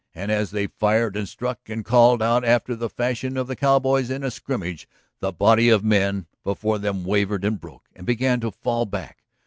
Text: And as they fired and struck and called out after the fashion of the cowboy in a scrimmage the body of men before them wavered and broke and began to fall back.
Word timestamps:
And 0.15 0.31
as 0.31 0.49
they 0.49 0.65
fired 0.65 1.15
and 1.15 1.29
struck 1.29 1.59
and 1.69 1.85
called 1.85 2.23
out 2.23 2.43
after 2.43 2.75
the 2.75 2.89
fashion 2.89 3.37
of 3.37 3.45
the 3.45 3.55
cowboy 3.55 4.01
in 4.09 4.23
a 4.23 4.31
scrimmage 4.31 4.89
the 5.19 5.31
body 5.31 5.69
of 5.69 5.83
men 5.83 6.25
before 6.43 6.79
them 6.79 7.03
wavered 7.03 7.45
and 7.45 7.61
broke 7.61 7.87
and 7.95 8.07
began 8.07 8.39
to 8.39 8.49
fall 8.49 8.87
back. 8.87 9.19